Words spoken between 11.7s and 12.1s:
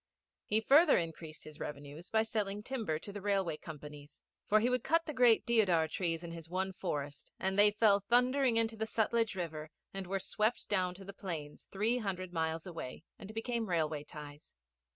three